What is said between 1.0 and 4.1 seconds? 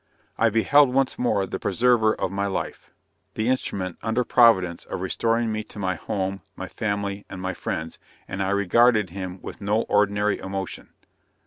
more the preserver of my life; the instrument,